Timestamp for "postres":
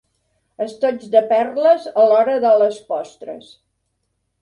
2.91-3.55